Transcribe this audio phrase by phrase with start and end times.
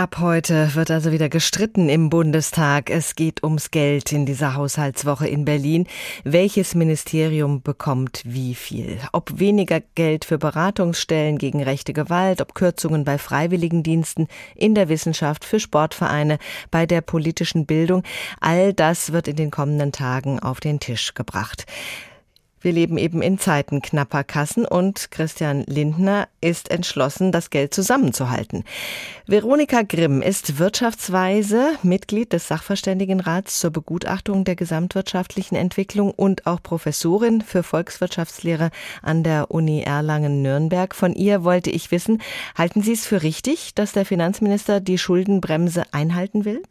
[0.00, 2.88] Ab heute wird also wieder gestritten im Bundestag.
[2.88, 5.86] Es geht ums Geld in dieser Haushaltswoche in Berlin.
[6.24, 8.96] Welches Ministerium bekommt wie viel?
[9.12, 15.44] Ob weniger Geld für Beratungsstellen gegen rechte Gewalt, ob Kürzungen bei Freiwilligendiensten, in der Wissenschaft,
[15.44, 16.38] für Sportvereine,
[16.70, 18.02] bei der politischen Bildung.
[18.40, 21.66] All das wird in den kommenden Tagen auf den Tisch gebracht.
[22.62, 28.64] Wir leben eben in Zeiten knapper Kassen und Christian Lindner ist entschlossen, das Geld zusammenzuhalten.
[29.26, 37.40] Veronika Grimm ist Wirtschaftsweise, Mitglied des Sachverständigenrats zur Begutachtung der gesamtwirtschaftlichen Entwicklung und auch Professorin
[37.40, 38.70] für Volkswirtschaftslehre
[39.00, 40.94] an der Uni Erlangen-Nürnberg.
[40.94, 42.20] Von ihr wollte ich wissen,
[42.58, 46.62] halten Sie es für richtig, dass der Finanzminister die Schuldenbremse einhalten will?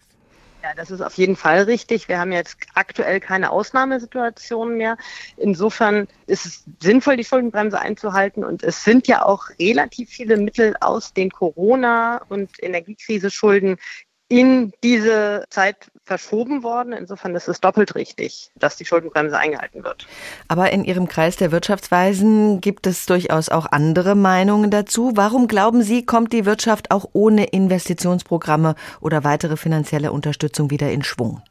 [0.69, 2.07] Ja, das ist auf jeden Fall richtig.
[2.09, 4.97] Wir haben jetzt aktuell keine Ausnahmesituation mehr.
[5.35, 8.43] Insofern ist es sinnvoll, die Schuldenbremse einzuhalten.
[8.43, 13.77] Und es sind ja auch relativ viele Mittel aus den Corona- und Energiekrise-Schulden
[14.29, 16.93] in diese Zeit verschoben worden.
[16.93, 20.07] Insofern ist es doppelt richtig, dass die Schuldenbremse eingehalten wird.
[20.47, 25.11] Aber in Ihrem Kreis der Wirtschaftsweisen gibt es durchaus auch andere Meinungen dazu.
[25.15, 31.03] Warum glauben Sie, kommt die Wirtschaft auch ohne Investitionsprogramme oder weitere finanzielle Unterstützung wieder in
[31.03, 31.41] Schwung?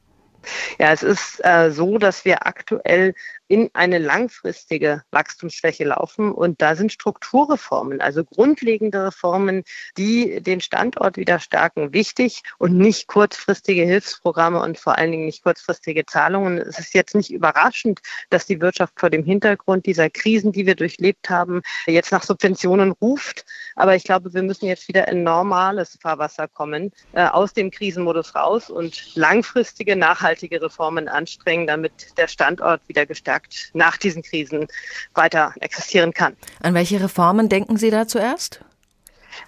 [0.78, 3.14] Ja, es ist äh, so, dass wir aktuell
[3.48, 6.32] in eine langfristige Wachstumsschwäche laufen.
[6.32, 9.64] Und da sind Strukturreformen, also grundlegende Reformen,
[9.96, 15.42] die den Standort wieder stärken, wichtig und nicht kurzfristige Hilfsprogramme und vor allen Dingen nicht
[15.42, 16.58] kurzfristige Zahlungen.
[16.58, 20.74] Es ist jetzt nicht überraschend, dass die Wirtschaft vor dem Hintergrund dieser Krisen, die wir
[20.74, 23.46] durchlebt haben, jetzt nach Subventionen ruft.
[23.76, 28.34] Aber ich glaube, wir müssen jetzt wieder in normales Fahrwasser kommen, äh, aus dem Krisenmodus
[28.34, 34.66] raus und langfristige, nachhaltige Reformen anstrengen, damit der Standort wieder gestärkt nach diesen Krisen
[35.14, 36.36] weiter existieren kann.
[36.62, 38.60] An welche Reformen denken Sie da zuerst?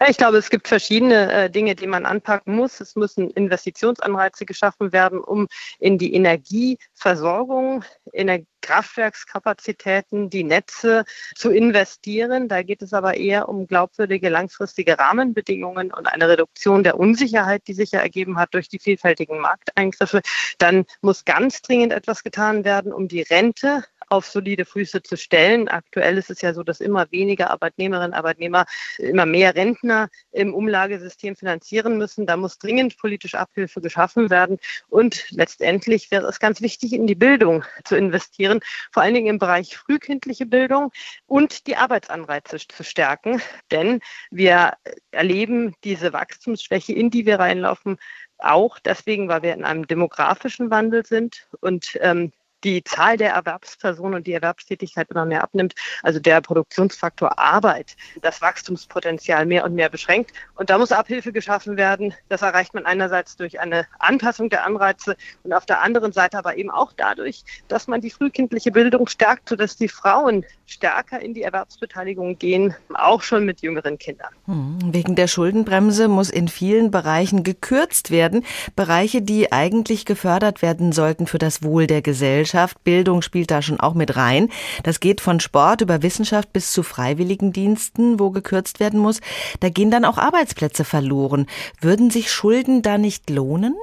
[0.08, 2.80] Ich glaube, es gibt verschiedene äh, Dinge, die man anpacken muss.
[2.80, 11.04] Es müssen Investitionsanreize geschaffen werden, um in die Energieversorgung, in der Kraftwerkskapazitäten, die Netze
[11.34, 12.48] zu investieren.
[12.48, 17.74] Da geht es aber eher um glaubwürdige langfristige Rahmenbedingungen und eine Reduktion der Unsicherheit, die
[17.74, 20.20] sich ja ergeben hat durch die vielfältigen Markteingriffe.
[20.58, 25.68] Dann muss ganz dringend etwas getan werden, um die Rente auf solide Füße zu stellen.
[25.68, 28.66] Aktuell ist es ja so, dass immer weniger Arbeitnehmerinnen und Arbeitnehmer
[28.98, 32.26] immer mehr Rentner im Umlagesystem finanzieren müssen.
[32.26, 34.58] Da muss dringend politische Abhilfe geschaffen werden.
[34.88, 38.60] Und letztendlich wäre es ganz wichtig, in die Bildung zu investieren,
[38.92, 40.90] vor allen Dingen im Bereich frühkindliche Bildung
[41.26, 43.40] und die Arbeitsanreize zu stärken.
[43.70, 44.00] Denn
[44.30, 44.74] wir
[45.12, 47.96] erleben diese Wachstumsschwäche, in die wir reinlaufen,
[48.38, 52.32] auch deswegen, weil wir in einem demografischen Wandel sind und ähm,
[52.64, 58.40] die Zahl der Erwerbspersonen und die Erwerbstätigkeit immer mehr abnimmt, also der Produktionsfaktor Arbeit, das
[58.42, 60.32] Wachstumspotenzial mehr und mehr beschränkt.
[60.56, 62.14] Und da muss Abhilfe geschaffen werden.
[62.28, 66.56] Das erreicht man einerseits durch eine Anpassung der Anreize und auf der anderen Seite aber
[66.56, 71.42] eben auch dadurch, dass man die frühkindliche Bildung stärkt, sodass die Frauen stärker in die
[71.42, 74.32] Erwerbsbeteiligung gehen, auch schon mit jüngeren Kindern.
[74.46, 78.44] Hm, wegen der Schuldenbremse muss in vielen Bereichen gekürzt werden.
[78.76, 82.49] Bereiche, die eigentlich gefördert werden sollten für das Wohl der Gesellschaft.
[82.50, 82.82] Gesellschaft.
[82.84, 84.48] Bildung spielt da schon auch mit rein.
[84.82, 89.20] Das geht von Sport über Wissenschaft bis zu Freiwilligendiensten, wo gekürzt werden muss.
[89.60, 91.46] Da gehen dann auch Arbeitsplätze verloren.
[91.80, 93.76] Würden sich Schulden da nicht lohnen?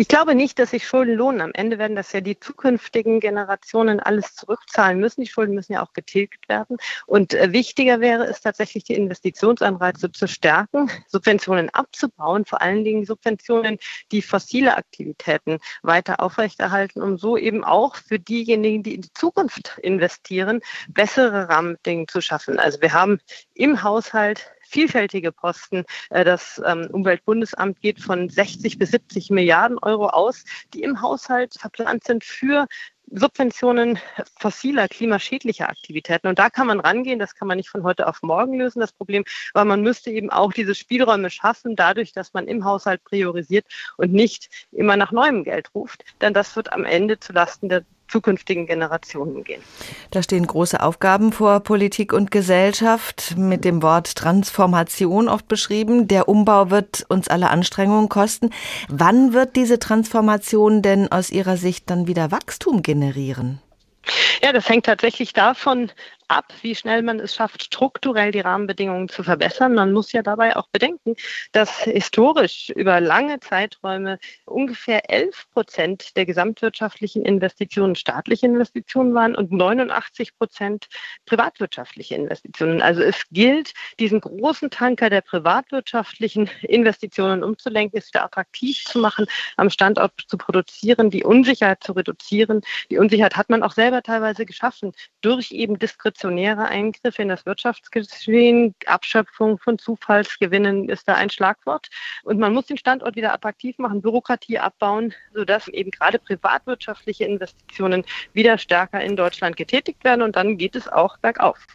[0.00, 1.42] Ich glaube nicht, dass sich Schulden lohnen.
[1.42, 5.20] Am Ende werden das ja die zukünftigen Generationen alles zurückzahlen müssen.
[5.20, 6.78] Die Schulden müssen ja auch getilgt werden.
[7.04, 13.04] Und äh, wichtiger wäre es tatsächlich, die Investitionsanreize zu stärken, Subventionen abzubauen, vor allen Dingen
[13.04, 13.76] Subventionen,
[14.10, 19.76] die fossile Aktivitäten weiter aufrechterhalten, um so eben auch für diejenigen, die in die Zukunft
[19.82, 22.58] investieren, bessere Rahmenbedingungen zu schaffen.
[22.58, 23.20] Also wir haben
[23.52, 25.84] im Haushalt vielfältige Posten.
[26.10, 31.54] Äh, das ähm, Umweltbundesamt geht von 60 bis 70 Milliarden Euro aus, die im Haushalt
[31.58, 32.66] verplant sind für
[33.12, 33.98] Subventionen
[34.38, 36.28] fossiler, klimaschädlicher Aktivitäten.
[36.28, 38.92] Und da kann man rangehen, das kann man nicht von heute auf morgen lösen, das
[38.92, 43.66] Problem, aber man müsste eben auch diese Spielräume schaffen, dadurch, dass man im Haushalt priorisiert
[43.96, 46.04] und nicht immer nach neuem Geld ruft.
[46.20, 49.62] Denn das wird am Ende zulasten der zukünftigen Generationen gehen.
[50.10, 56.08] Da stehen große Aufgaben vor Politik und Gesellschaft, mit dem Wort Transformation oft beschrieben.
[56.08, 58.50] Der Umbau wird uns alle Anstrengungen kosten.
[58.88, 63.60] Wann wird diese Transformation denn aus Ihrer Sicht dann wieder Wachstum generieren?
[64.42, 65.92] Ja, das hängt tatsächlich davon
[66.30, 69.74] ab, wie schnell man es schafft, strukturell die Rahmenbedingungen zu verbessern.
[69.74, 71.16] Man muss ja dabei auch bedenken,
[71.52, 79.50] dass historisch über lange Zeiträume ungefähr 11 Prozent der gesamtwirtschaftlichen Investitionen staatliche Investitionen waren und
[79.50, 80.86] 89 Prozent
[81.26, 82.80] privatwirtschaftliche Investitionen.
[82.80, 89.26] Also es gilt, diesen großen Tanker der privatwirtschaftlichen Investitionen umzulenken, es wieder attraktiv zu machen,
[89.56, 92.60] am Standort zu produzieren, die Unsicherheit zu reduzieren.
[92.90, 94.92] Die Unsicherheit hat man auch selber teilweise geschaffen
[95.22, 95.78] durch eben
[96.20, 98.74] diskretionäre Eingriffe in das Wirtschaftsgeschehen.
[98.86, 101.88] Abschöpfung von Zufallsgewinnen ist da ein Schlagwort.
[102.24, 108.04] Und man muss den Standort wieder attraktiv machen, Bürokratie abbauen, sodass eben gerade privatwirtschaftliche Investitionen
[108.34, 110.20] wieder stärker in Deutschland getätigt werden.
[110.22, 111.66] Und dann geht es auch bergauf.